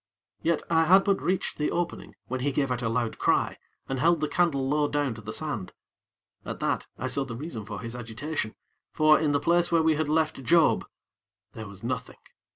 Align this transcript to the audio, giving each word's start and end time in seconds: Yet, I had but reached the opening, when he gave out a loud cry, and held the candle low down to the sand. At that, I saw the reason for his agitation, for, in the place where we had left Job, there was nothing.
Yet, 0.41 0.63
I 0.67 0.85
had 0.85 1.03
but 1.03 1.21
reached 1.21 1.57
the 1.59 1.69
opening, 1.69 2.15
when 2.25 2.39
he 2.39 2.51
gave 2.51 2.71
out 2.71 2.81
a 2.81 2.89
loud 2.89 3.19
cry, 3.19 3.59
and 3.87 3.99
held 3.99 4.19
the 4.19 4.27
candle 4.27 4.67
low 4.67 4.87
down 4.87 5.13
to 5.13 5.21
the 5.21 5.31
sand. 5.31 5.73
At 6.43 6.59
that, 6.59 6.87
I 6.97 7.05
saw 7.05 7.23
the 7.23 7.35
reason 7.35 7.65
for 7.65 7.81
his 7.81 7.95
agitation, 7.95 8.55
for, 8.91 9.19
in 9.19 9.31
the 9.31 9.39
place 9.39 9.71
where 9.71 9.83
we 9.83 9.93
had 9.93 10.09
left 10.09 10.41
Job, 10.43 10.87
there 11.53 11.67
was 11.67 11.83
nothing. 11.83 12.17